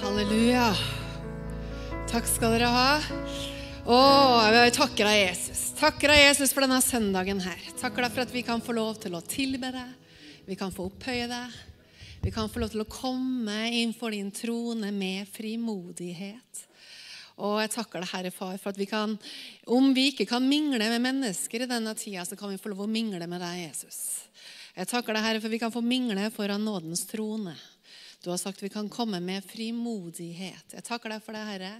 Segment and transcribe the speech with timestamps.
[0.00, 0.70] Halleluja.
[2.08, 2.92] Takk skal dere ha.
[3.84, 3.98] Å,
[4.54, 5.60] jeg takker deg, Jesus.
[5.76, 7.60] Takker deg, Jesus, for denne søndagen her.
[7.80, 10.16] Takker deg for at vi kan få lov til å tilbe deg.
[10.46, 11.58] Vi kan få opphøye deg.
[12.22, 16.64] Vi kan få lov til å komme innenfor din trone med frimodighet.
[17.42, 19.18] Og jeg takker deg, Herre Far, for at vi kan,
[19.66, 22.86] om vi ikke kan mingle med mennesker i denne tida, så kan vi få lov
[22.86, 24.00] å mingle med deg, Jesus.
[24.72, 27.56] Jeg takker deg, Herre, for vi kan få mingle foran nådens trone.
[28.22, 30.76] Du har sagt vi kan komme med frimodighet.
[30.76, 31.72] Jeg takker deg for det, Herre.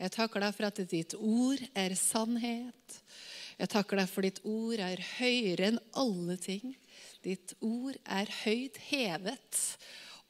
[0.00, 2.96] Jeg takker deg for at ditt ord er sannhet.
[3.58, 6.72] Jeg takker deg for ditt ord er høyere enn alle ting.
[7.20, 9.60] Ditt ord er høyt hevet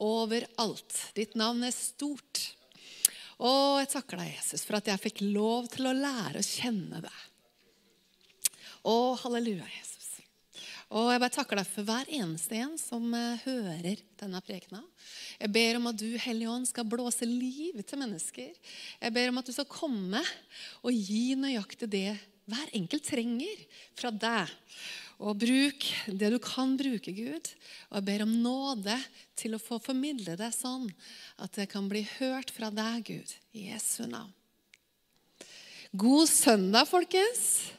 [0.02, 0.98] overalt.
[1.14, 2.42] Ditt navn er stort.
[3.38, 7.04] Og jeg takker deg, Jesus, for at jeg fikk lov til å lære å kjenne
[7.06, 7.22] deg.
[8.82, 9.91] Å, halleluja, Jesus.
[10.92, 14.82] Og jeg bare takker deg for hver eneste en som eh, hører denne prekena.
[15.40, 18.50] Jeg ber om at du, Hellige Ånd, skal blåse liv til mennesker.
[19.00, 20.20] Jeg ber om at du skal komme
[20.84, 22.10] og gi nøyaktig det
[22.44, 23.64] hver enkelt trenger
[23.96, 24.52] fra deg.
[25.22, 27.52] Og bruk det du kan bruke, Gud.
[27.88, 28.96] Og jeg ber om nåde
[29.38, 30.90] til å få formidle det sånn
[31.40, 33.36] at det kan bli hørt fra deg, Gud.
[33.56, 34.32] I Jesu navn.
[35.92, 37.72] God søndag, folkens.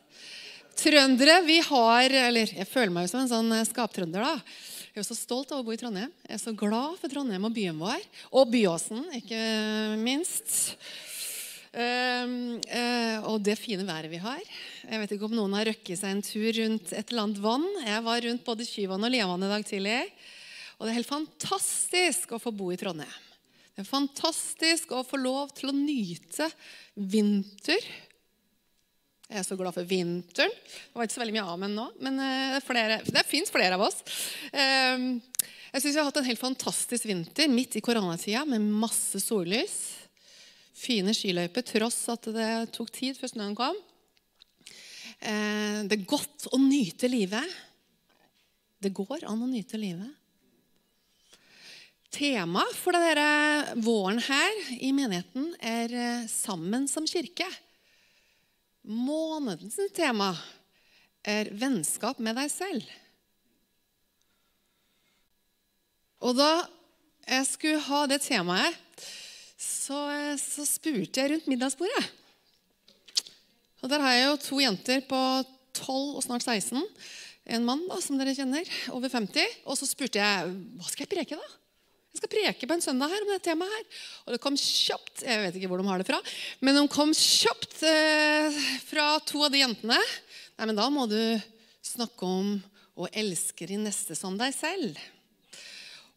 [0.80, 4.60] Trøndere, vi har Eller jeg føler meg jo som en sånn eh, skaptrønder, da.
[4.94, 6.12] Jeg er så stolt av å bo i Trondheim.
[6.28, 8.04] Jeg er så glad for Trondheim og byen vår.
[8.30, 9.40] Og Byåsen, ikke
[9.98, 10.76] minst.
[11.74, 14.44] Uh, uh, og det fine været vi har.
[14.86, 17.66] Jeg vet ikke om noen har røkket seg en tur rundt et eller annet vann.
[17.88, 19.98] Jeg var rundt både Kyvann og Liavann i dag tidlig.
[20.78, 23.18] Og det er helt fantastisk å få bo i Trondheim.
[23.74, 26.52] Det er fantastisk å få lov til å nyte
[26.94, 27.82] vinter
[29.30, 30.52] jeg er så glad for vinteren.
[30.52, 33.86] Det var ikke så veldig mye amen nå, men eh, flere, det fins flere av
[33.88, 34.02] oss.
[34.52, 35.16] Ehm,
[35.74, 39.78] jeg syns vi har hatt en helt fantastisk vinter midt i koronatida med masse sollys.
[40.78, 43.80] Fine skiløyper tross at det tok tid før snøen kom.
[45.24, 47.58] Eh, det er godt å nyte livet.
[48.84, 50.12] Det går an å nyte livet.
[52.14, 57.50] Temaet for denne våren her i menigheten er eh, 'Sammen som kirke'.
[58.84, 60.34] Månedens tema
[61.24, 62.84] er vennskap med deg selv.
[66.24, 66.52] Og da
[67.24, 68.76] jeg skulle ha det temaet,
[69.56, 69.98] så,
[70.40, 72.04] så spurte jeg rundt middagsbordet.
[73.84, 75.20] Og Der har jeg jo to jenter på
[75.80, 76.84] 12 og snart 16.
[77.56, 79.60] En mann da, som dere kjenner, over 50.
[79.68, 81.50] Og så spurte jeg hva skal jeg preke da?
[82.14, 83.86] Jeg skal preke på en søndag her om det temaet her.
[84.24, 86.20] Og det kom kjapt Jeg vet ikke hvor de har det fra,
[86.62, 89.98] men de kom kjapt eh, fra to av de jentene.
[89.98, 91.18] Nei, men da må du
[91.82, 92.54] snakke om
[92.94, 95.02] å elske din neste som deg selv.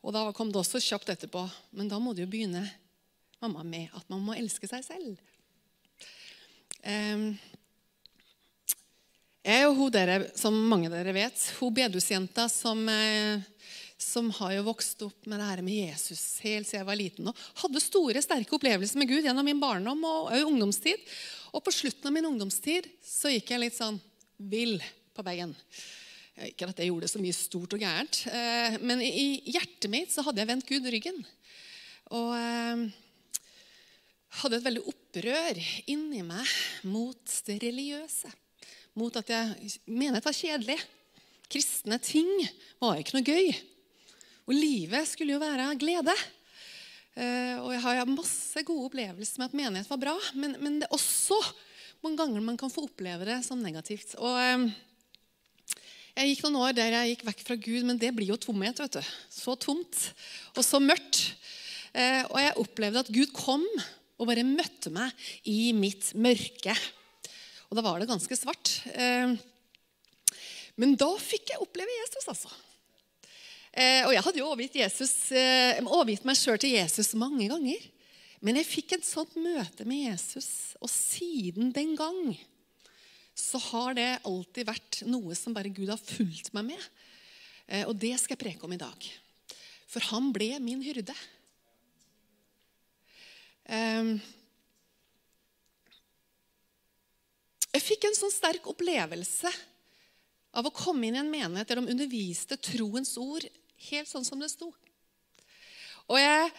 [0.04, 1.46] Og da kom det også kjapt etterpå.
[1.72, 2.66] Men da må du jo begynne
[3.40, 5.16] mamma, med at man må elske seg selv.
[6.84, 7.30] Um,
[9.46, 13.42] jeg og hun dere, som mange av dere vet, hun bedusjenta som eh,
[13.98, 17.30] som har jo vokst opp med det her med Jesus helt siden jeg var liten.
[17.30, 21.00] Og hadde store, sterke opplevelser med Gud gjennom min barndom og, og ungdomstid.
[21.56, 23.96] Og på slutten av min ungdomstid så gikk jeg litt sånn
[24.36, 24.76] vill
[25.16, 25.54] på veien.
[26.44, 30.12] Ikke at jeg gjorde det så mye stort og gærent, eh, men i hjertet mitt
[30.12, 31.22] så hadde jeg vendt Gud ryggen.
[32.12, 32.82] Og eh,
[34.42, 36.50] hadde et veldig opprør inni meg
[36.92, 38.28] mot det religiøse.
[39.00, 40.76] Mot at jeg mener det var kjedelig.
[41.52, 42.28] Kristne ting
[42.82, 43.56] var ikke noe gøy.
[44.46, 46.14] Og livet skulle jo være glede.
[47.16, 50.84] Uh, og jeg har masse gode opplevelser med at menighet var bra, men, men, det
[50.86, 51.38] er også
[52.04, 54.12] mange ganger man kan få oppleve det som negativt.
[54.20, 54.66] Og uh,
[56.16, 58.78] Jeg gikk noen år der jeg gikk vekk fra Gud, men det blir jo tomhet.
[58.84, 59.08] vet du.
[59.32, 60.02] Så tomt
[60.54, 61.22] og så mørkt.
[61.96, 63.64] Uh, og jeg opplevde at Gud kom
[64.16, 66.76] og bare møtte meg i mitt mørke.
[67.66, 68.76] Og da var det ganske svart.
[70.80, 72.52] Men da fikk jeg oppleve Jesus, altså.
[73.76, 77.82] Eh, og jeg hadde jo overgitt, Jesus, eh, overgitt meg sjøl til Jesus mange ganger.
[78.41, 80.48] Men jeg fikk et sånt møte med Jesus,
[80.80, 82.33] og siden den gang
[83.36, 86.86] så har det alltid vært noe som bare Gud har fulgt meg med.
[87.68, 88.97] Eh, og det skal jeg preke om i dag.
[89.92, 91.15] For han ble min hyrde.
[97.77, 99.50] Jeg fikk en sånn sterk opplevelse
[100.56, 103.45] av å komme inn i en menighet der de underviste troens ord
[103.90, 104.70] helt sånn som det sto.
[106.06, 106.50] Og jeg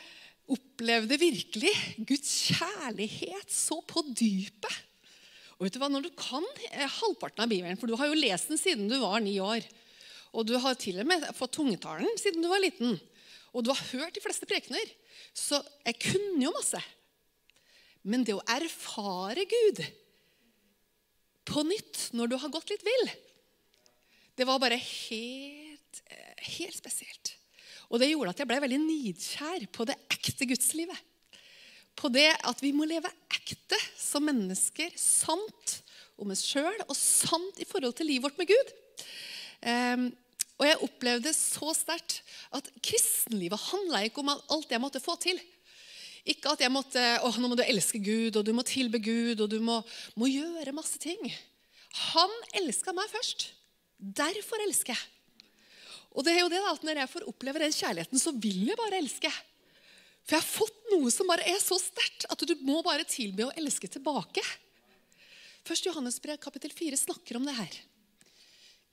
[0.52, 1.74] opplevde virkelig
[2.08, 4.84] Guds kjærlighet så på dypet.
[5.58, 8.20] Og vet du hva, Når du kan eh, halvparten av Bibelen, for du har jo
[8.20, 9.66] lest den siden du var ni år,
[10.38, 13.00] og du har til og med fått tungetalen siden du var liten,
[13.56, 14.86] Og du har hørt de fleste prekener,
[15.34, 16.78] så jeg kunne jo masse.
[18.04, 19.82] Men det å erfare Gud
[21.48, 23.10] på nytt når du har gått litt vill,
[24.38, 25.67] det var bare helt,
[26.06, 27.34] eh, helt spesielt.
[27.88, 31.00] Og det gjorde at jeg ble veldig nidkjær på det ekte gudslivet.
[31.98, 34.94] På det at vi må leve ekte som mennesker.
[35.00, 35.80] Sant
[36.18, 38.74] om oss sjøl og sant i forhold til livet vårt med Gud.
[39.62, 40.08] Um,
[40.58, 42.22] og jeg opplevde så sterkt
[42.58, 45.38] at kristenlivet handla ikke om alt jeg måtte få til.
[46.28, 49.40] Ikke at jeg måtte å, nå må du elske Gud, og du må tilbe Gud,
[49.40, 49.80] og du må,
[50.20, 51.22] må gjøre masse ting.
[52.12, 53.52] Han elska meg først.
[53.98, 55.17] Derfor elsker jeg.
[56.18, 58.66] Og det er jo det da, at Når jeg får oppleve den kjærligheten, så vil
[58.72, 59.32] jeg bare elske.
[60.26, 63.46] For jeg har fått noe som bare er så sterkt at du må bare tilbe
[63.46, 64.44] å elske tilbake.
[65.68, 67.78] Først Johannes brev kapittel 4 snakker om det her.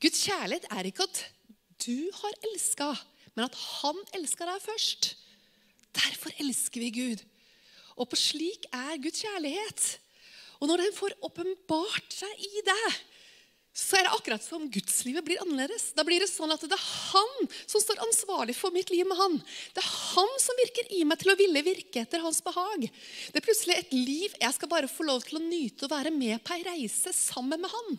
[0.03, 1.21] Guds kjærlighet er ikke at
[1.83, 2.93] du har elska,
[3.35, 5.15] men at han elska deg først.
[5.95, 7.25] Derfor elsker vi Gud.
[7.99, 9.85] Og på slik er Guds kjærlighet.
[10.61, 13.01] Og når den får åpenbart seg i deg,
[13.75, 15.89] så er det akkurat som gudslivet blir annerledes.
[15.99, 19.19] Da blir det sånn at det er han som står ansvarlig for mitt liv med
[19.19, 19.35] han.
[19.75, 22.87] Det er han som virker i meg til å ville virke etter hans behag.
[22.87, 26.15] Det er plutselig et liv jeg skal bare få lov til å nyte og være
[26.15, 27.99] med på ei reise sammen med han.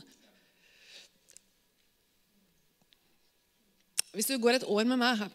[4.16, 5.26] Hvis du går et år med meg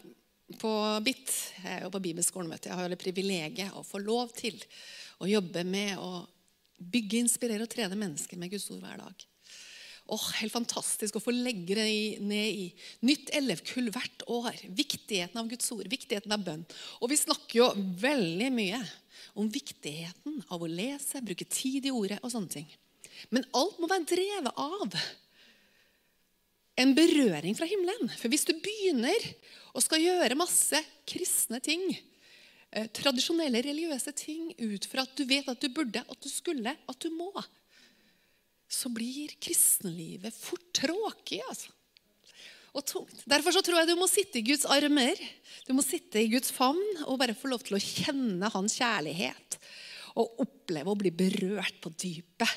[0.57, 0.73] på
[1.05, 4.01] BIT, jeg er jo på bibelskolen, vet du, jeg har jo det privilegiet å få
[4.01, 4.57] lov til
[5.21, 6.23] å jobbe med å
[6.81, 9.27] bygge, inspirere og trene mennesker med Guds ord hver dag.
[10.11, 11.85] Oh, helt fantastisk å få legge det
[12.19, 12.65] ned i
[13.07, 14.57] nytt elevkull hvert år.
[14.75, 16.65] Viktigheten av Guds ord, viktigheten av bønn.
[16.99, 17.69] Og vi snakker jo
[18.01, 18.81] veldig mye
[19.39, 22.67] om viktigheten av å lese, bruke tid i ordet og sånne ting.
[23.31, 24.99] Men alt må være drevet av
[26.81, 28.11] en berøring fra himmelen.
[28.19, 29.31] For hvis du begynner
[29.71, 31.87] og skal gjøre masse kristne ting,
[32.71, 36.75] eh, tradisjonelle religiøse ting ut fra at du vet at du burde, at du skulle,
[36.75, 37.31] at du må,
[38.71, 41.41] så blir kristenlivet fort tråkig.
[41.49, 41.73] altså.
[42.71, 43.23] Og tungt.
[43.27, 45.19] Derfor så tror jeg du må sitte i Guds armer,
[45.67, 49.59] du må sitte i Guds favn og bare få lov til å kjenne hans kjærlighet.
[50.19, 52.47] Og oppleve å bli berørt på dypet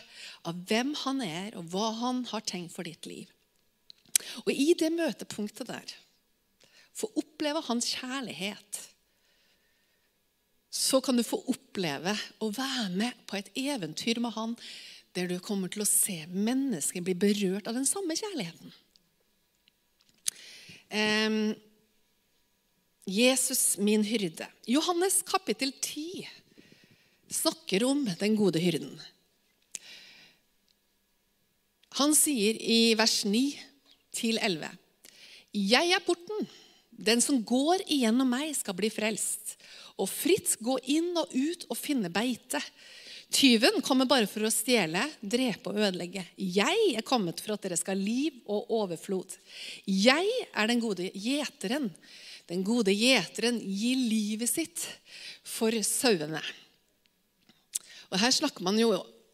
[0.46, 3.31] av hvem han er, og hva han har tenkt for ditt liv.
[4.44, 5.94] Og i det møtepunktet der,
[6.94, 8.82] få oppleve hans kjærlighet,
[10.75, 14.56] så kan du få oppleve å være med på et eventyr med han
[15.14, 18.72] der du kommer til å se mennesker bli berørt av den samme kjærligheten.
[20.94, 21.55] Um,
[23.05, 24.46] Jesus, min hyrde.
[24.70, 26.25] Johannes kapittel 10
[27.34, 28.94] snakker om den gode hyrden.
[32.00, 33.43] Han sier i vers 9
[34.14, 34.70] til 11.:
[35.55, 36.49] Jeg er porten.
[36.94, 39.56] Den som går igjennom meg, skal bli frelst,
[39.99, 42.60] og fritt gå inn og ut og finne beite.
[43.34, 46.22] Tyven kommer bare for å stjele, drepe og ødelegge.
[46.38, 49.32] Jeg er kommet for at dere skal ha liv og overflod.
[49.90, 51.88] Jeg er den gode gjeteren.
[52.46, 54.84] Den gode gjeteren gir livet sitt
[55.42, 56.42] for sauene.
[58.12, 58.92] Og Her snakker man jo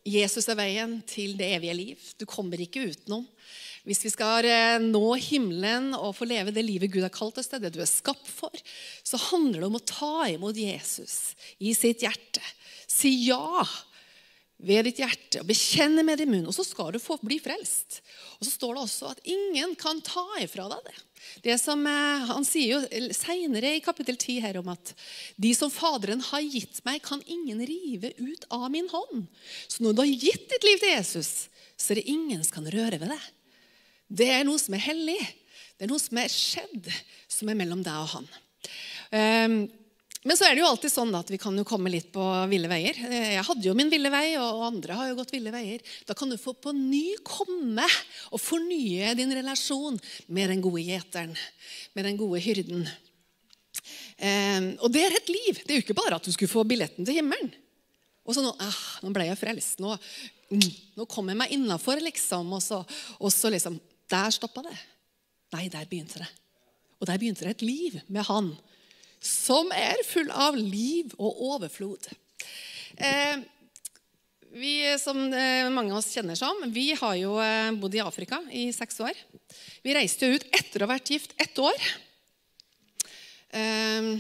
[0.09, 2.07] Jesus er veien til det evige liv.
[2.17, 3.27] Du kommer ikke utenom.
[3.85, 7.53] Hvis vi skal eh, nå himmelen og få leve det livet Gud har kalt oss
[7.53, 8.53] til, det du er skapt for,
[9.05, 12.45] så handler det om å ta imot Jesus i sitt hjerte.
[12.89, 13.65] Si ja
[14.61, 18.01] ved ditt hjerte og bekjenne med din munn, og så skal du få bli frelst.
[18.39, 20.97] Og så står det også at ingen kan ta ifra deg det.
[21.45, 24.95] Det som eh, Han sier jo seinere i kapittel 10 her om at
[25.41, 29.27] de som Faderen har gitt meg, kan ingen rive ut av min hånd.
[29.69, 31.33] Så når du har gitt ditt liv til Jesus,
[31.77, 33.23] så er det ingen som kan røre ved det.
[34.21, 35.21] Det er noe som er hellig.
[35.77, 36.89] Det er noe som er skjedd,
[37.31, 38.27] som er mellom deg og han.
[39.11, 39.55] Um,
[40.29, 42.69] men så er det jo alltid sånn at vi kan jo komme litt på ville
[42.69, 42.99] veier.
[43.09, 45.81] Jeg hadde jo min ville vei, og andre har jo gått ville veier.
[46.05, 47.87] Da kan du få på ny komme
[48.29, 49.97] og fornye din relasjon
[50.29, 51.33] med den gode gjeteren,
[51.97, 52.85] med den gode hyrden.
[54.21, 55.63] Eh, og det er et liv.
[55.65, 57.55] Det er jo ikke bare at du skulle få billetten til himmelen.
[58.29, 59.81] Og så nå, ah, nå ble jeg frelst.
[59.81, 59.97] Nå,
[60.53, 62.53] mm, nå kom jeg meg innafor, liksom.
[62.59, 62.85] Og så,
[63.19, 64.77] og så liksom Der stoppa det.
[65.55, 66.29] Nei, der begynte det.
[66.99, 68.51] Og der begynte det et liv med han
[69.21, 72.09] som er full av liv og overflod.
[72.97, 73.43] Eh,
[74.51, 78.41] vi som eh, mange av oss kjenner som, vi har jo eh, bodd i Afrika
[78.51, 79.15] i seks år.
[79.85, 81.89] Vi reiste jo ut etter å ha vært gift ett år.
[83.55, 84.11] Eh,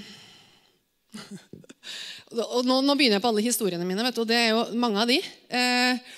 [2.54, 4.66] og nå, nå, begynner jeg på alle historiene mine, vet du, og det er jo
[4.78, 5.18] mange av de.
[5.50, 6.12] Eh,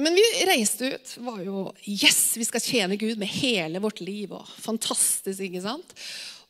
[0.00, 1.14] men vi reiste ut.
[1.26, 4.32] var jo Yes, vi skal tjene Gud med hele vårt liv.
[4.32, 5.96] og Fantastisk, ikke sant?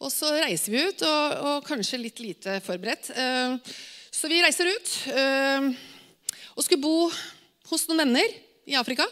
[0.01, 3.11] Og så reiser vi ut, og, og kanskje litt lite forberedt.
[3.13, 3.75] Eh,
[4.11, 5.67] så vi reiser ut eh,
[6.57, 7.11] og skulle bo
[7.69, 8.39] hos noen venner
[8.69, 9.07] i Afrika.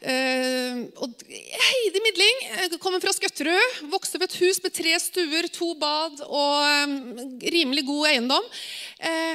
[0.00, 2.38] Uh, og Heidi Midling
[2.80, 3.82] kommer fra Skøtterud.
[3.92, 8.46] Vokste opp et hus med tre stuer, to bad og rimelig god eiendom.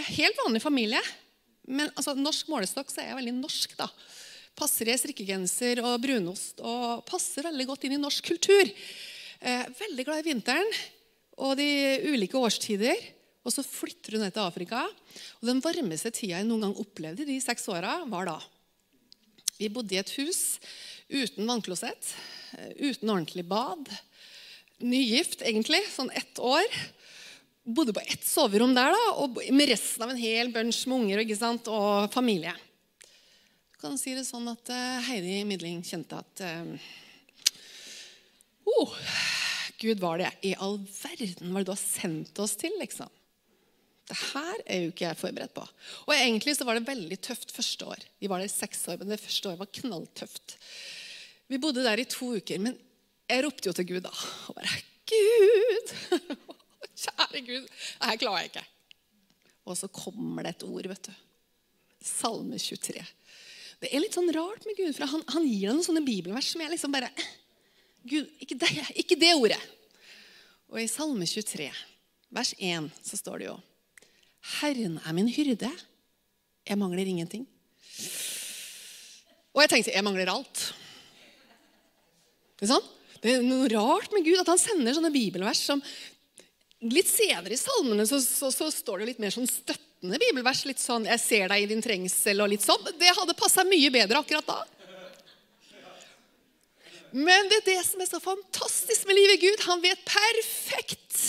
[0.08, 1.04] Helt vanlig familie.
[1.70, 3.76] Men altså, norsk målestokk så er jeg veldig norsk.
[3.78, 3.92] da.
[4.58, 8.74] Passer i strikkegenser og brunost og passer veldig godt inn i norsk kultur.
[9.42, 10.70] Veldig glad i vinteren
[11.42, 11.68] og de
[12.12, 12.98] ulike årstider.
[13.46, 14.82] Og så flytter hun ned til Afrika.
[15.42, 18.40] Og Den varmeste tida jeg noen gang opplevde de seks åra, var da.
[19.60, 20.58] Vi bodde i et hus
[21.06, 22.10] uten vannklosett,
[22.82, 23.92] uten ordentlig bad.
[24.84, 26.66] Nygift, egentlig, sånn ett år.
[27.66, 31.24] Bodde på ett soverom der da, og med resten av en hel bunch med unger
[31.24, 32.54] ikke sant, og familie.
[33.72, 36.92] Du kan si det sånn at uh, Heidi Midling kjente at uh,
[38.66, 38.96] oh,
[39.82, 42.74] Gud, var det i all verden var det du har sendt oss til?
[42.82, 43.12] liksom?
[44.06, 45.64] Det her er jo ikke jeg forberedt på.
[46.06, 48.04] Og egentlig så var det veldig tøft første år.
[48.22, 50.58] Vi var der i seks år, men det første året var knalltøft.
[51.50, 52.78] Vi bodde der i to uker, men
[53.30, 54.14] jeg ropte jo til Gud da.
[54.50, 55.94] Og bare Gud!
[57.06, 57.66] Kjære Gud.
[57.66, 58.66] Det her klarer jeg ikke.
[59.66, 61.14] Og så kommer det et ord, vet du.
[62.06, 63.02] Salme 23.
[63.82, 66.54] Det er litt sånn rart med Gud, for han, han gir deg noen sånne bibelvers
[66.54, 67.10] som jeg liksom bare
[68.06, 68.72] Gud, ikke det,
[69.02, 69.62] ikke det ordet.
[70.70, 71.70] Og i Salme 23,
[72.36, 73.58] vers 1, så står det jo
[74.60, 75.72] 'Herren er min hyrde.
[76.66, 77.48] Jeg mangler ingenting'.
[79.56, 80.74] Og jeg tenkte jeg mangler alt.
[82.60, 82.84] Det er,
[83.24, 85.82] det er noe rart med Gud at han sender sånne bibelvers som
[86.86, 90.66] Litt senere i salmene så, så, så står det litt mer sånn støttende bibelvers.
[90.68, 92.84] Litt sånn 'Jeg ser deg i din trengsel' og litt sånn.
[93.00, 94.60] Det hadde passa mye bedre akkurat da.
[97.16, 99.62] Men det er det som er så fantastisk med livet Gud.
[99.70, 101.22] Han vet perfekt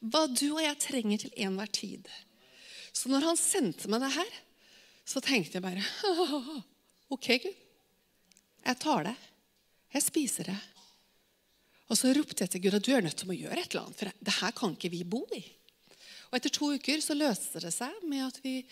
[0.00, 2.08] hva du og jeg trenger til enhver tid.
[2.96, 4.30] Så når han sendte meg det her,
[5.04, 5.84] så tenkte jeg bare
[7.14, 7.58] OK, Gud.
[8.62, 9.16] Jeg tar det.
[9.92, 10.58] Jeg spiser det.
[11.92, 13.84] Og så ropte jeg til Gud at du er nødt til å gjøre et eller
[13.84, 15.42] annet, for det her kan ikke vi bo i.
[16.32, 18.62] Og Etter to uker så løste det seg med at vi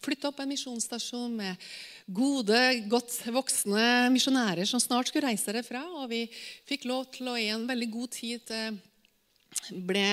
[0.00, 1.66] flytta opp en misjonsstasjon med
[2.08, 5.82] gode, godt voksne misjonærer som snart skulle reise derfra.
[6.00, 6.22] Og vi
[6.64, 8.72] fikk lov til å i en veldig god tid eh,
[9.68, 10.06] ble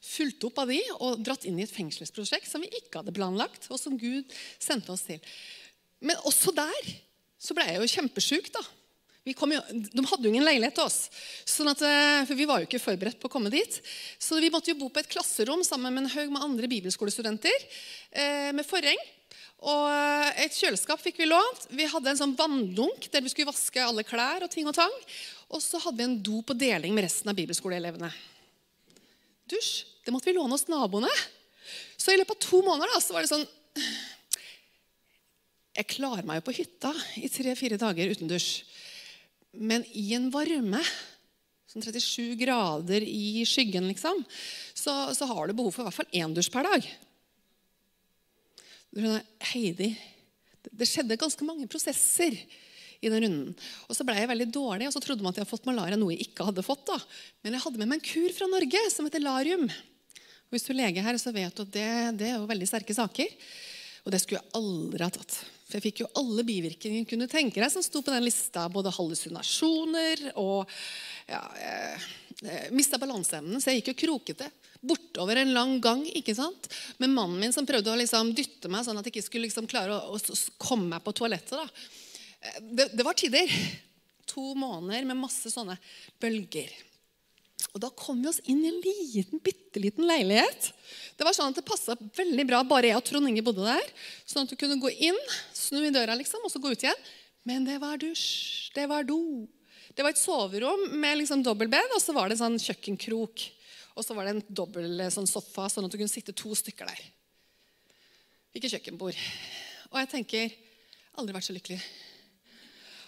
[0.00, 3.68] fulgt opp av de og dratt inn i et fengselsprosjekt som vi ikke hadde planlagt,
[3.68, 5.20] og som Gud sendte oss til.
[6.00, 6.92] Men også der
[7.36, 8.48] så ble jeg jo kjempesjuk.
[8.56, 8.64] da.
[9.26, 9.34] Jo,
[9.74, 11.08] de hadde jo ingen leilighet til oss,
[11.50, 13.80] sånn at, eh, for vi var jo ikke forberedt på å komme dit.
[14.22, 17.66] Så vi måtte jo bo på et klasserom sammen med en haug med andre bibelskolestudenter
[18.12, 19.02] eh, med forheng.
[19.66, 21.66] Og eh, et kjøleskap fikk vi lånt.
[21.74, 24.94] Vi hadde en sånn vanndunk der vi skulle vaske alle klær og ting og tang.
[25.50, 28.12] Og så hadde vi en do på deling med resten av bibelskoleelevene
[29.50, 29.86] dusj.
[30.04, 31.10] Det måtte vi låne hos naboene.
[31.96, 33.46] Så i løpet av to måneder da, så var det sånn
[35.76, 38.64] Jeg klarer meg jo på hytta i tre-fire dager uten dusj.
[39.58, 40.82] Men i en varme,
[41.70, 44.22] sånn 37 grader i skyggen, liksom,
[44.76, 46.86] så, så har du behov for i hvert fall én dusj per dag.
[49.52, 49.90] Heidi,
[50.72, 52.36] det skjedde ganske mange prosesser
[53.00, 53.56] i den runden.
[53.88, 55.98] Og Så ble jeg veldig dårlig, og så trodde man at jeg hadde fått malaria,
[56.00, 56.86] noe jeg ikke hadde fått.
[56.88, 56.96] da.
[57.44, 59.66] Men jeg hadde med meg en kur fra Norge som heter Larium.
[59.66, 61.90] Og Hvis du er lege her, så vet du at det,
[62.22, 63.36] det er jo veldig sterke saker.
[64.06, 65.38] Og det skulle jeg aldri ha tatt.
[65.66, 68.68] For jeg fikk jo alle bivirkninger kunne tenke deg som sto på den lista.
[68.70, 70.70] Både hallusinasjoner og
[71.26, 74.50] ja, jeg mista balanseevnen, så jeg gikk jo krokete
[74.86, 76.68] bortover en lang gang ikke sant?
[77.00, 79.66] med mannen min som prøvde å liksom dytte meg sånn at jeg ikke skulle liksom
[79.70, 81.56] klare å, å komme meg på toalettet.
[81.56, 83.50] da det, det, var tider.
[84.30, 85.78] To måneder med masse sånne
[86.20, 86.70] bølger.
[87.76, 90.70] Og Da kom vi oss inn i en liten, bitte liten leilighet.
[91.12, 93.90] Det var sånn at det passa veldig bra bare jeg og Trond Inge bodde der.
[94.24, 95.18] Sånn at du kunne gå inn,
[95.52, 97.02] snu i døra liksom, og så gå ut igjen.
[97.44, 98.72] Men det var dusj.
[98.72, 99.44] Det var do.
[99.92, 103.44] Det var et soverom med liksom dobbeltbed, og så var det en sånn kjøkkenkrok.
[103.96, 106.88] Og så var det en dobbel sånn sofa, sånn at du kunne sitte to stykker
[106.88, 107.04] der.
[108.56, 109.20] Ikke kjøkkenbord.
[109.92, 110.56] Og jeg tenker
[111.20, 111.78] aldri vært så lykkelig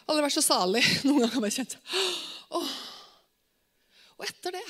[0.08, 0.84] Aldri vært så salig.
[1.04, 1.74] Noen ganger har jeg bare kjent
[2.56, 2.97] Åh.
[4.18, 4.64] Og etter det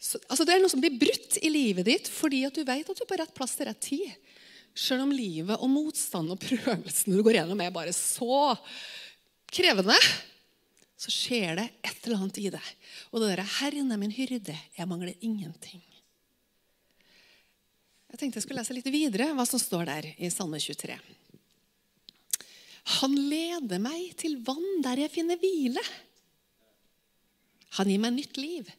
[0.00, 2.88] så, altså Det er noe som blir brutt i livet ditt fordi at du vet
[2.88, 4.30] at du er på rett plass til rett tid.
[4.72, 8.54] Selv om livet og motstand og prøvelsene du går gjennom, er bare så
[9.50, 9.96] krevende,
[11.00, 12.72] så skjer det et eller annet i deg.
[13.10, 15.84] Og det derre 'Herren er min hyrde, jeg mangler ingenting'.
[18.10, 20.96] Jeg tenkte jeg skulle lese litt videre hva som står der i Salme 23.
[23.00, 25.82] Han leder meg til vann der jeg finner hvile.
[27.78, 28.70] Han gir meg nytt liv.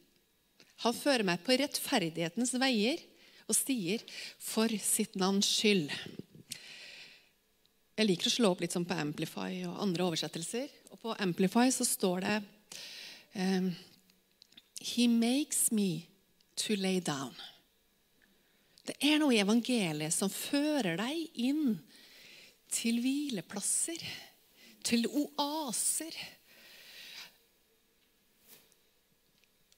[0.84, 3.00] Han fører meg på rettferdighetens veier
[3.48, 4.02] og stier
[4.42, 5.92] for sitt navns skyld.
[7.92, 10.68] Jeg liker å slå opp litt sånn på Amplify og andre oversettelser.
[10.94, 12.36] Og på Amplify så står det
[13.36, 13.72] um,
[14.82, 16.08] He makes me
[16.56, 17.34] to lay down.
[18.82, 21.76] Det er noe i evangeliet som fører deg inn
[22.72, 24.00] til hvileplasser,
[24.82, 26.16] til oaser.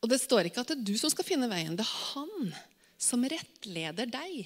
[0.04, 1.72] Og det står ikke at det er du som skal finne veien.
[1.78, 2.52] Det er han
[3.00, 4.44] som rettleder deg.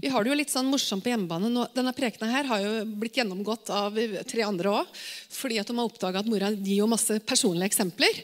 [0.00, 1.50] Vi har det jo litt sånn morsomt på hjemmebane.
[1.72, 3.96] Denne prekena her har jo blitt gjennomgått av
[4.28, 4.90] tre andre òg.
[5.32, 8.20] Fordi at de har oppdaga at mora gir jo masse personlige eksempler.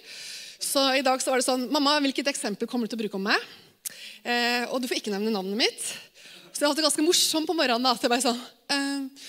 [0.60, 3.18] Så i dag så var det sånn Mamma, hvilket eksempel kommer du til å bruke
[3.18, 3.48] om meg?
[4.26, 5.88] Eh, og du får ikke nevne navnet mitt.
[6.52, 7.84] Så jeg hadde det ganske morsomt på morgenen.
[7.84, 8.40] da, at jeg bare sånn,
[8.72, 9.26] eh,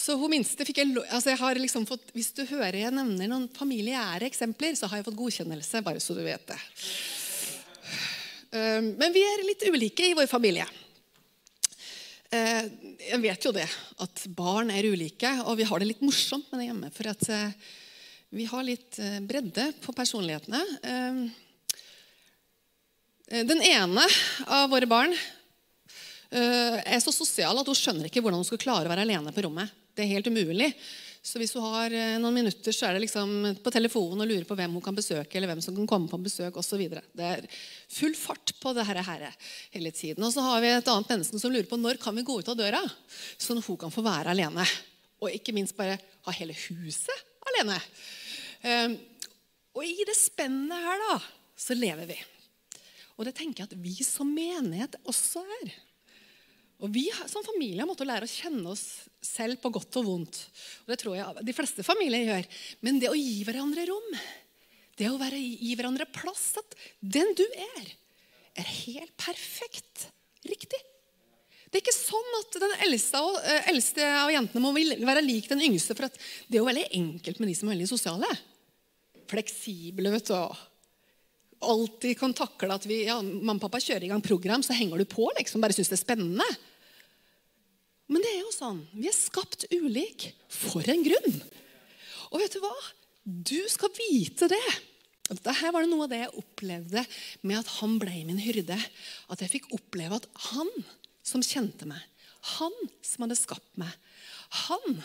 [0.00, 3.28] så hun minste fikk jeg, altså jeg har liksom fått, Hvis du hører jeg nevner
[3.28, 5.82] noen familiære eksempler, så har jeg fått godkjennelse.
[5.84, 6.60] bare så du vet det.
[8.50, 10.64] Eh, men vi er litt ulike i vår familie.
[12.30, 12.64] Eh,
[13.10, 13.66] jeg vet jo det,
[14.00, 16.90] at barn er ulike, og vi har det litt morsomt med det hjemme.
[16.96, 17.68] For at eh,
[18.30, 20.60] vi har litt bredde på personlighetene.
[23.50, 24.04] Den ene
[24.46, 25.10] av våre barn
[26.30, 29.42] er så sosial at hun skjønner ikke hvordan hun skal klare å være alene på
[29.48, 29.79] rommet.
[29.94, 30.72] Det er helt umulig.
[31.20, 34.46] Så hvis hun har eh, noen minutter, så er det liksom på telefonen og lurer
[34.48, 36.86] på hvem hun kan besøke, eller hvem som kan komme på besøk osv.
[36.88, 37.44] Det er
[37.92, 39.26] full fart på det her, her
[39.74, 40.24] hele tiden.
[40.24, 42.48] Og så har vi et annet menneske som lurer på når kan vi gå ut
[42.48, 42.80] av døra,
[43.36, 44.64] sånn at hun kan få være alene.
[45.20, 47.76] Og ikke minst bare ha hele huset alene.
[48.64, 48.96] Ehm,
[49.76, 51.18] og i det spennet her, da,
[51.60, 52.16] så lever vi.
[53.18, 55.74] Og det tenker jeg at vi som menighet også er.
[56.80, 58.84] Og Vi som familie har måttet lære å kjenne oss
[59.24, 60.38] selv på godt og vondt.
[60.84, 62.46] Og Det tror jeg de fleste familier gjør.
[62.80, 64.14] Men det å gi hverandre rom,
[64.96, 67.92] det å være, gi hverandre plass At den du er,
[68.56, 70.08] er helt perfekt
[70.48, 70.80] riktig.
[71.70, 75.46] Det er ikke sånn at den eldste av, eh, eldste av jentene må være lik
[75.52, 75.94] den yngste.
[75.94, 78.30] For det er jo veldig enkelt med de som er veldig sosiale.
[79.30, 80.64] Fleksible, vet du.
[81.60, 84.98] Alltid kan takle at vi, ja, mamma og pappa kjører i gang program, så henger
[84.98, 85.28] du på.
[85.38, 86.48] liksom, Bare syns det er spennende.
[88.10, 88.80] Men det er jo sånn.
[88.92, 91.36] Vi er skapt ulik for en grunn.
[92.30, 92.74] Og vet du hva?
[93.22, 94.64] Du skal vite det.
[95.30, 97.04] Dette var det noe av det jeg opplevde
[97.46, 98.78] med at han ble min hyrde.
[99.30, 100.70] At jeg fikk oppleve at han
[101.22, 102.02] som kjente meg,
[102.58, 102.74] han
[103.06, 103.92] som hadde skapt meg,
[104.66, 104.98] han,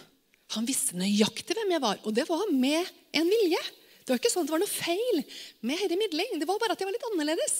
[0.55, 2.01] han visste nøyaktig hvem jeg var.
[2.09, 3.61] Og det var med en vilje.
[4.01, 5.21] Det var ikke sånn at det var noe feil
[5.65, 6.39] med Heidi Midling.
[6.41, 7.55] Det var bare at jeg var litt annerledes.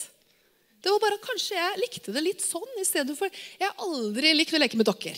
[0.86, 3.82] Det var bare at Kanskje jeg likte det litt sånn i stedet for Jeg har
[3.82, 5.18] aldri likt å leke med dokker.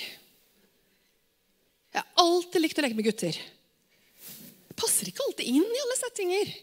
[1.92, 3.36] Jeg har alltid likt å leke med gutter.
[4.70, 6.54] Det passer ikke alltid inn i alle settinger.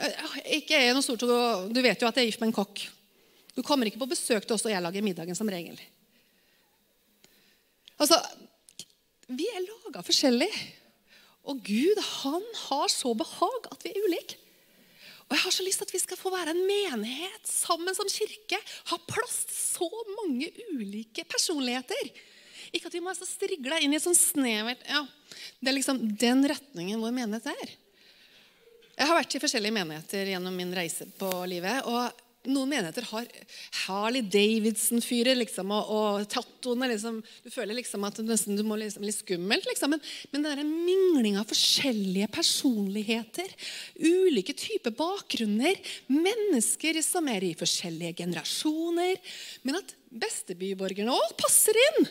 [0.00, 2.84] Jeg, ikke er noe stort, Du vet jo at jeg er gift med en kokk.
[3.56, 5.80] Du kommer ikke på besøk til oss, og jeg lager middagen som regel.
[7.98, 8.20] Altså,
[9.26, 10.50] Vi er laga forskjellig.
[11.50, 14.39] Og Gud han har så behag at vi er ulike.
[15.30, 18.08] Og jeg har så lyst til at vi skal få være en menighet sammen som
[18.10, 18.58] kirke.
[18.90, 22.10] Ha plass til så mange ulike personligheter.
[22.74, 25.00] Ikke at vi må strigle inn i et sånn snevert ja,
[25.58, 27.76] Det er liksom den retningen vår menighet er.
[28.98, 31.86] Jeg har vært i forskjellige menigheter gjennom min reise på livet.
[31.86, 33.26] og noen menigheter har
[33.84, 36.88] Harley Davidson-fyrer liksom, og, og tattoene.
[36.92, 39.68] Liksom, du føler liksom at nesten, du må liksom, litt skummelt.
[39.68, 39.92] Liksom.
[39.92, 43.52] Men, men den mingling av forskjellige personligheter,
[44.00, 45.76] ulike typer bakgrunner,
[46.08, 49.16] mennesker som er i forskjellige generasjoner
[49.66, 52.10] Men at bestebyborgerne òg passer inn.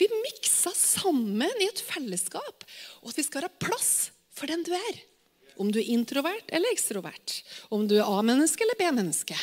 [0.00, 2.64] Vi miksa sammen i et fellesskap,
[3.02, 5.02] og at vi skal ha plass for den du er.
[5.60, 7.40] Om du er introvert eller ekstrovert.
[7.72, 9.36] Om du er A-menneske eller B-menneske.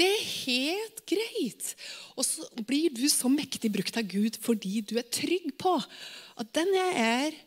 [0.00, 1.74] Det er helt greit.
[2.16, 6.52] Og så blir du så mektig brukt av Gud fordi du er trygg på at
[6.56, 7.38] den jeg er,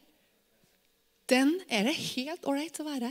[1.32, 3.10] den er det helt ålreit å være.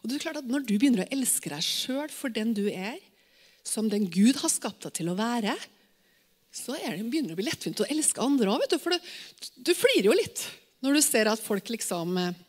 [0.00, 2.64] Og det er klart at Når du begynner å elske deg sjøl for den du
[2.72, 2.98] er,
[3.62, 5.54] som den Gud har skapt deg til å være,
[6.52, 8.74] så det, begynner det å bli lettvint å elske andre òg.
[8.82, 9.12] For du,
[9.68, 10.42] du flirer jo litt
[10.82, 12.40] når du ser at folk liksom eh,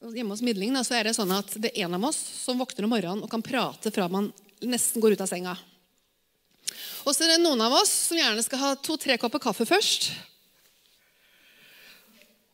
[0.00, 2.56] Hjemme hos Midling da, så er det sånn at det er en av oss som
[2.60, 4.30] våkner om morgenen og kan prate fra man
[4.64, 5.52] nesten går ut av senga.
[7.04, 10.10] Og så er det noen av oss som gjerne skal ha to-tre kopper kaffe først.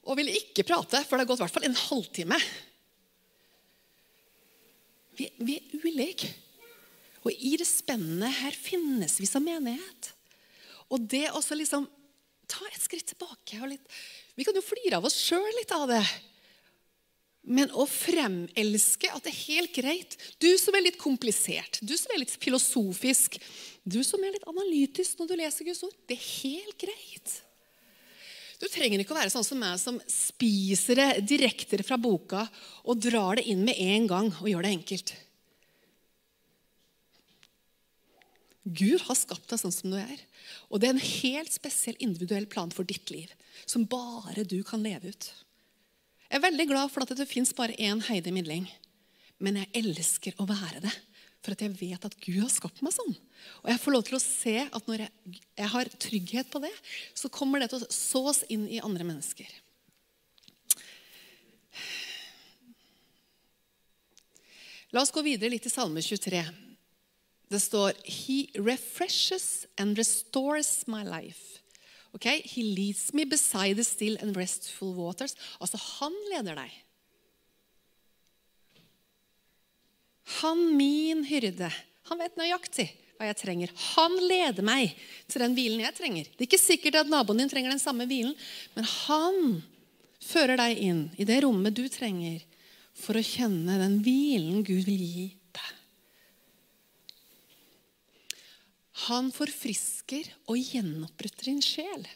[0.06, 2.42] Og vil ikke prate, for det har gått i hvert fall en halvtime.
[5.18, 6.30] Vi, vi er ulike.
[7.26, 10.12] Og i det spennende her finnes vi som menighet.
[10.94, 11.88] Og det også liksom
[12.46, 13.82] ta et skritt tilbake litt,
[14.36, 16.04] Vi kan jo flire av oss sjøl litt av det.
[17.46, 22.10] Men å fremelske at det er helt greit Du som er litt komplisert, du som
[22.14, 23.38] er litt filosofisk,
[23.86, 27.36] du som er litt analytisk når du leser Guds ord, det er helt greit.
[28.56, 32.46] Du trenger ikke å være sånn som meg, som spiser det direkte fra boka
[32.88, 35.14] og drar det inn med en gang og gjør det enkelt.
[38.66, 40.22] Gud har skapt deg sånn som du er.
[40.72, 43.30] Og det er en helt spesiell individuell plan for ditt liv
[43.64, 45.28] som bare du kan leve ut.
[46.26, 48.66] Jeg er veldig glad for at det fins bare én Heidi Midling.
[49.42, 50.92] Men jeg elsker å være det,
[51.44, 53.12] for at jeg vet at Gud har skapt meg sånn.
[53.62, 56.72] Og jeg får lov til å se at når jeg, jeg har trygghet på det,
[57.14, 59.50] så kommer det til å sås inn i andre mennesker.
[64.94, 66.42] La oss gå videre litt til Salme 23.
[67.52, 71.55] Det står He refreshes and restores my life.
[72.16, 72.40] Okay?
[72.44, 75.36] He leads me beside the still and restful waters.
[75.60, 76.72] Altså, han leder deg.
[80.40, 81.68] Han min hyrde.
[82.08, 83.72] Han vet nøyaktig hva jeg trenger.
[83.94, 84.96] Han leder meg
[85.28, 86.28] til den hvilen jeg trenger.
[86.32, 88.34] Det er ikke sikkert at naboen din trenger den samme hvilen,
[88.74, 89.60] men han
[90.24, 92.42] fører deg inn i det rommet du trenger
[92.96, 95.26] for å kjenne den hvilen Gud vil gi
[99.06, 102.06] Han forfrisker og gjenoppretter din sjel.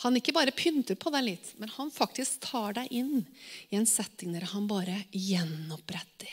[0.00, 3.26] Han ikke bare pynter på deg litt, men han faktisk tar deg inn
[3.68, 6.32] i en setting der han bare gjenoppretter.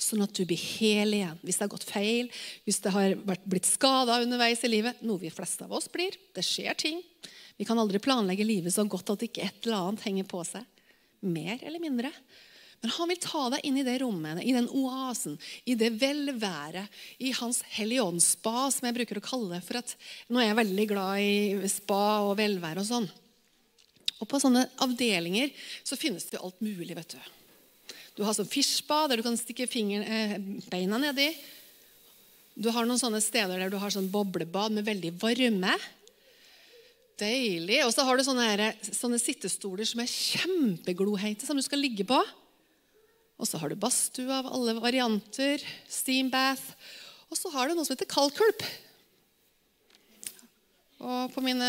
[0.00, 1.38] Sånn at du blir hel igjen.
[1.44, 2.30] Hvis det har gått feil,
[2.64, 6.16] hvis det har blitt skada underveis i livet, noe vi fleste av oss blir.
[6.34, 7.02] Det skjer ting.
[7.60, 10.64] Vi kan aldri planlegge livet så godt at ikke et eller annet henger på seg.
[11.22, 12.10] Mer eller mindre.
[12.82, 15.36] Men han vil ta deg inn i det rommet, i den oasen,
[15.70, 16.90] i det velværet,
[17.22, 19.60] i hans helligåndsspa, som jeg bruker å kalle det.
[19.68, 19.94] For at
[20.26, 23.06] nå er jeg veldig glad i spa og velvære og sånn.
[24.18, 25.54] Og på sånne avdelinger
[25.86, 27.30] så finnes det alt mulig, vet du.
[28.18, 30.36] Du har sånn fishspa der du kan stikke fingeren, eh,
[30.70, 31.30] beina nedi.
[32.58, 35.78] Du har noen sånne steder der du har sånn boblebad med veldig varme.
[37.22, 37.84] Deilig.
[37.86, 42.18] Og så har du sånne, sånne sittestoler som er kjempegloheite, som du skal ligge på.
[43.42, 46.76] Og så har du badstue av alle varianter, steambath.
[47.26, 48.62] Og så har du noe som heter kaldkulp.
[51.02, 51.66] Og på mine,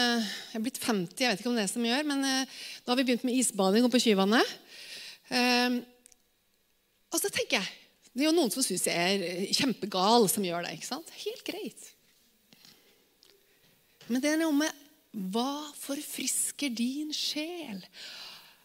[0.53, 2.51] Jeg er blitt 50, jeg vet ikke om det er som gjør, men eh,
[2.85, 4.51] nå har vi begynt med isbading oppe på Kyvannet.
[5.33, 5.79] Um,
[7.09, 7.69] og så tenker jeg
[8.11, 10.75] Det er jo noen som syns jeg er eh, kjempegal, som gjør det.
[10.77, 11.09] ikke sant?
[11.23, 11.87] Helt greit.
[14.05, 14.83] Men det er noe med
[15.33, 17.81] hva forfrisker din sjel?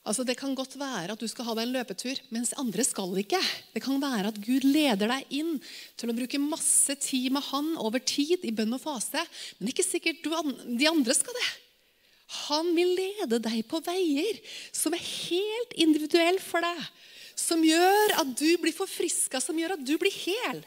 [0.09, 3.13] Altså, Det kan godt være at du skal ha deg en løpetur, mens andre skal
[3.21, 3.41] ikke.
[3.75, 5.59] Det kan være at Gud leder deg inn
[6.01, 9.21] til å bruke masse tid med Han over tid i bønn og fase.
[9.59, 10.33] Men det er ikke sikkert du,
[10.81, 11.49] de andre skal det.
[12.49, 14.41] Han vil lede deg på veier
[14.73, 16.81] som er helt individuelle for deg.
[17.39, 20.63] Som gjør at du blir forfriska, som gjør at du blir hel.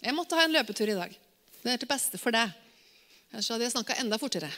[0.00, 1.12] Jeg måtte ha en løpetur i dag.
[1.60, 2.48] Det er til beste for deg.
[3.32, 4.48] Ellers hadde jeg snakka enda fortere.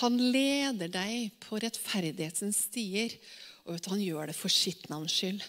[0.00, 3.12] Han leder deg på rettferdighetens stier,
[3.66, 5.42] og vet du, han gjør det for sitt navns skyld.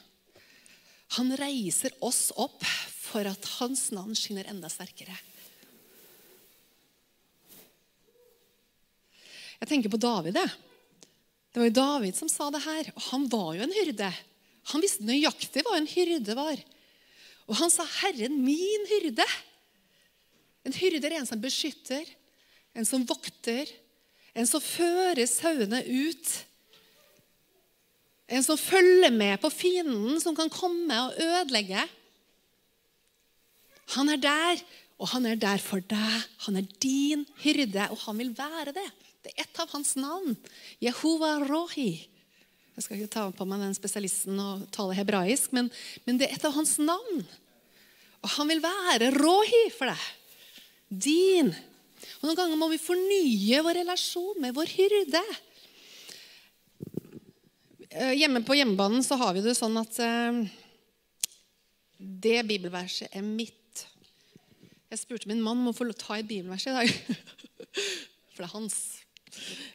[1.18, 2.64] Han reiser oss opp
[3.02, 5.16] for at hans navn skinner enda sterkere.
[9.62, 10.40] Jeg tenker på David.
[10.40, 12.90] Det var jo David som sa det her.
[12.96, 14.08] Og han var jo en hyrde.
[14.72, 16.64] Han visste nøyaktig hva en hyrde var.
[17.46, 19.28] Og han sa, 'Herren min hyrde'.
[20.66, 22.06] En hyrde er en som beskytter,
[22.74, 23.68] en som vokter,
[24.38, 26.30] en som fører sauene ut.
[28.32, 31.84] En som følger med på fienden, som kan komme og ødelegge.
[33.98, 34.62] Han er der,
[35.02, 36.28] og han er der for deg.
[36.48, 38.88] Han er din hyrde, og han vil være det.
[39.22, 40.38] Det er et av hans navn.
[40.82, 41.92] Jehova Rohi.
[42.72, 45.68] Jeg skal ikke ta på meg den spesialisten og tale hebraisk, men,
[46.08, 47.26] men det er et av hans navn.
[48.22, 50.08] Og han vil være Rohi for deg.
[50.88, 51.52] Din
[52.20, 55.22] og Noen ganger må vi fornye vår relasjon med vår hyrde.
[57.92, 60.42] Eh, hjemme på hjemmebanen så har vi det sånn at eh,
[62.00, 63.86] det bibelverset er mitt.
[64.92, 66.92] Jeg spurte min mann om å få ta et bibelvers i dag.
[68.34, 68.78] For det er hans.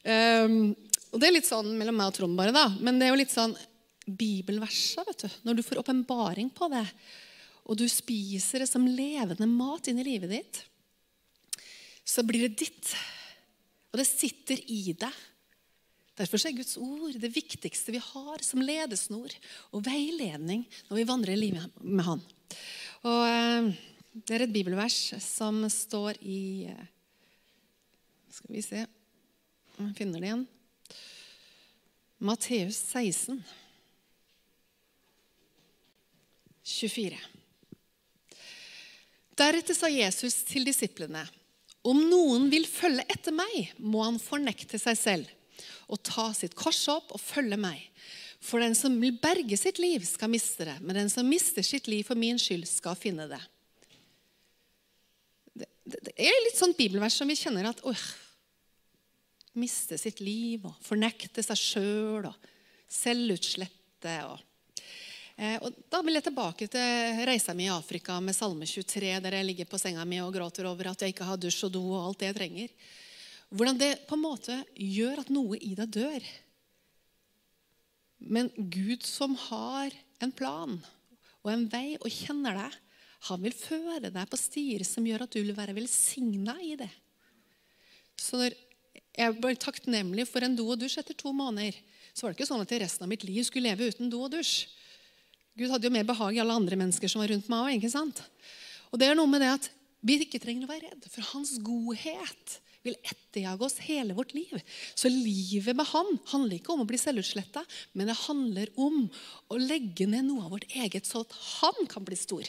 [0.06, 0.74] Um,
[1.12, 2.66] og det er litt sånn mellom meg og Trond, bare, da.
[2.80, 3.54] Men det er jo litt sånn
[4.06, 5.38] bibelverset, vet du.
[5.48, 6.84] Når du får åpenbaring på det,
[7.66, 10.60] og du spiser det som levende mat inn i livet ditt,
[12.06, 12.92] så blir det ditt.
[13.90, 15.22] Og det sitter i deg.
[16.16, 19.32] Derfor er Guds ord det viktigste vi har som ledesnor
[19.76, 22.22] og veiledning når vi vandrer i livet med Han.
[23.04, 23.70] Og eh,
[24.16, 26.86] Det er et bibelvers som står i eh,
[28.32, 28.86] Skal vi se
[29.76, 30.46] om jeg finner det igjen.
[32.16, 33.42] Matteus 16,
[36.64, 37.18] 24.
[39.36, 41.26] Deretter sa Jesus til disiplene.:
[41.87, 45.33] Om noen vil følge etter meg, må han fornekte seg selv
[45.87, 47.79] og ta sitt kors opp og følge meg.
[48.42, 51.87] For den som vil berge sitt liv, skal miste det, men den som mister sitt
[51.90, 53.40] liv for min skyld, skal finne det.
[55.57, 58.07] Det, er litt sånn bibelvers som vi kjenner at øh,
[59.57, 62.49] Miste sitt liv og fornekte seg sjøl og
[62.92, 64.16] selvutslette.
[64.29, 64.42] Og,
[65.37, 69.44] og da vil jeg tilbake til reisa mi i Afrika med Salme 23, der jeg
[69.44, 72.07] ligger på senga mi og gråter over at jeg ikke har dusj og do og
[72.07, 72.72] alt det jeg trenger.
[73.53, 76.25] Hvordan det på en måte gjør at noe i deg dør.
[78.18, 79.92] Men Gud som har
[80.25, 80.79] en plan
[81.44, 82.79] og en vei og kjenner deg,
[83.29, 86.90] han vil føre deg på stier som gjør at du vil være velsigna i det.
[88.16, 88.57] Så når
[89.16, 91.77] jeg ble takknemlig for en do og dusj etter to måneder,
[92.16, 94.22] så var det ikke sånn at jeg resten av mitt liv skulle leve uten do
[94.25, 94.66] og dusj.
[95.56, 98.22] Gud hadde jo mer behag i alle andre mennesker som var rundt meg òg.
[98.92, 99.70] Og det er noe med det at
[100.06, 104.52] vi ikke trenger å være redd for hans godhet vil etterjage oss hele vårt liv.
[104.94, 107.64] Så livet med han handler ikke om å bli selvutsletta,
[107.98, 109.08] men det handler om
[109.50, 112.46] å legge ned noe av vårt eget, så at han kan bli stor.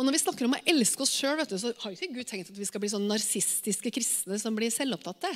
[0.00, 2.56] Og Når vi snakker om å elske oss sjøl, så har ikke Gud tenkt at
[2.56, 5.28] vi skal bli sånn narsistiske kristne som blir selvopptatte.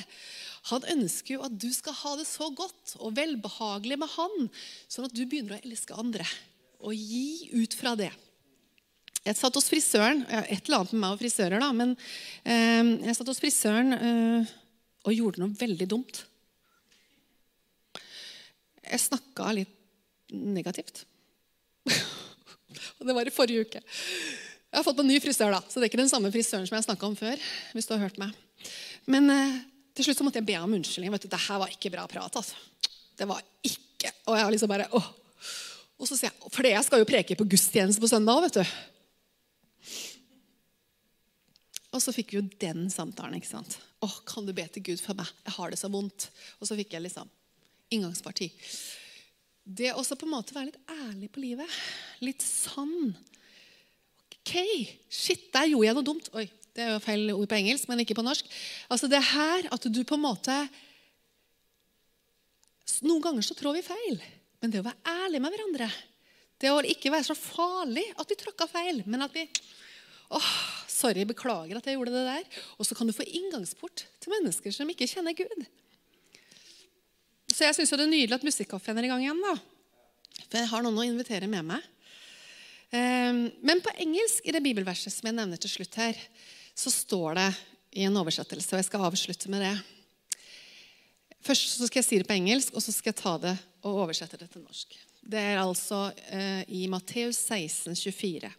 [0.71, 4.47] Han ønsker jo at du skal ha det så godt og velbehagelig med han,
[4.89, 6.25] sånn at du begynner å elske andre.
[6.81, 8.09] Og gi ut fra det.
[9.25, 11.69] Jeg satt hos frisøren Et eller annet med meg og frisører, da.
[11.73, 11.93] Men
[12.41, 14.55] eh, jeg satt hos frisøren eh,
[15.05, 16.23] og gjorde noe veldig dumt.
[18.81, 19.77] Jeg snakka litt
[20.33, 21.05] negativt.
[22.97, 23.85] og det var i forrige uke.
[24.75, 26.75] Jeg har fått en ny frisør, da, så det er ikke den samme frisøren som
[26.75, 27.39] jeg snakka om før.
[27.71, 28.33] hvis du har hørt meg.
[29.07, 29.53] Men eh,
[29.95, 31.13] til slutt så måtte jeg be om unnskyldning.
[31.13, 32.35] vet du, det her var ikke bra prat.
[32.35, 32.57] altså.
[33.15, 35.07] Det var ikke Og jeg har liksom bare, åh.
[35.95, 38.73] Og så sier jeg, For jeg skal jo preke på gudstjeneste på søndag vet du.
[41.95, 43.39] Og så fikk vi jo den samtalen.
[43.39, 43.77] ikke sant?
[44.03, 45.31] Å, kan du be til Gud for meg?
[45.47, 46.27] Jeg har det så vondt.
[46.59, 47.31] Og så fikk jeg liksom
[47.95, 48.51] inngangsparti.
[49.63, 51.79] Det å på en måte være litt ærlig på livet.
[52.19, 53.15] Litt sann.
[54.45, 54.59] Ok,
[55.09, 56.27] shit, der gjorde jeg noe dumt.
[56.37, 56.45] Oi,
[56.77, 58.45] det er jo feil ord på engelsk, men ikke på norsk.
[58.93, 60.57] Altså det her at du på en måte
[63.03, 64.19] Noen ganger så trår vi feil.
[64.61, 65.87] Men det å være ærlig med hverandre
[66.61, 69.43] Det å ikke være så farlig at vi tråkka feil, men at vi
[70.29, 70.51] åh,
[70.95, 72.61] Sorry, beklager at jeg gjorde det der.
[72.77, 75.65] Og så kan du få inngangsport til mennesker som ikke kjenner Gud.
[77.51, 79.41] Så jeg syns det er nydelig at Musikkaffen er i gang igjen.
[79.43, 79.57] da.
[80.45, 81.91] For jeg har noen å invitere med meg.
[82.95, 83.24] Ehm,
[83.61, 86.19] men på engelsk i det bibelverset som jeg nevner til slutt her,
[86.75, 87.49] så står det
[87.95, 89.75] i en oversettelse, og jeg skal avslutte med det.
[91.45, 94.01] Først så skal jeg si det på engelsk, og så skal jeg ta det og
[94.03, 94.97] oversette det til norsk.
[95.25, 98.51] Det er altså eh, i Matteus 16, 24.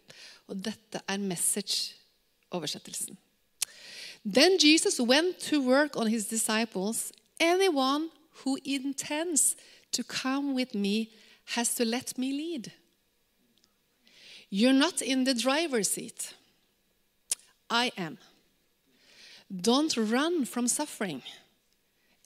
[0.46, 1.94] Og dette er message
[2.54, 3.18] oversettelsen.
[4.24, 7.12] Then Jesus went to work on his disciples.
[7.38, 8.10] Anyone
[8.42, 9.56] who intends
[9.92, 11.10] to come with me
[11.54, 12.72] has to let me lead.
[14.50, 16.34] You're not in the driver's seat.
[17.68, 18.18] I am.
[19.54, 21.22] Don't run from suffering.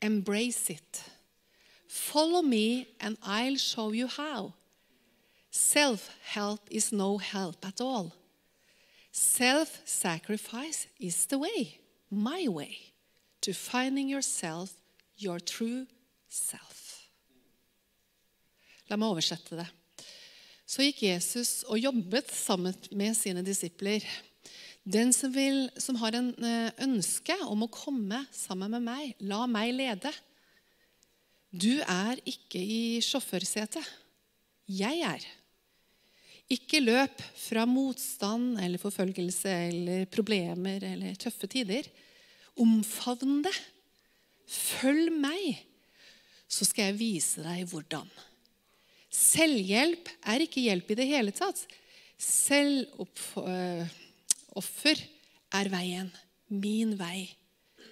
[0.03, 1.05] Embrace it.
[1.89, 4.55] Follow me, and I'll show you how.
[5.51, 8.13] Self help is no help at all.
[9.11, 11.81] Self sacrifice is the way,
[12.11, 12.77] my way,
[13.41, 14.73] to finding yourself,
[15.17, 15.87] your true
[16.29, 17.09] self.
[18.89, 19.80] La meg oversette det.
[20.71, 24.05] Så gikk Jesus og jobbet sammen med sine disipler.
[24.87, 29.43] Den som, vil, som har en eh, ønske om å komme sammen med meg, la
[29.51, 30.13] meg lede.
[31.51, 33.83] Du er ikke i sjåførsetet.
[34.71, 35.27] Jeg er.
[36.51, 41.91] Ikke løp fra motstand eller forfølgelse eller problemer eller tøffe tider.
[42.63, 43.57] Omfavn det.
[44.51, 45.65] Følg meg,
[46.51, 48.07] så skal jeg vise deg hvordan.
[49.11, 51.67] Selvhjelp er ikke hjelp i det hele tatt.
[52.21, 53.39] Selvoffer
[55.59, 56.11] er veien,
[56.49, 57.27] min vei,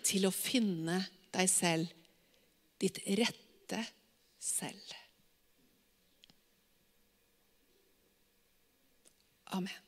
[0.07, 1.01] til å finne
[1.35, 1.87] deg selv,
[2.79, 3.83] ditt rette
[4.39, 4.95] selv.
[9.59, 9.88] Amen.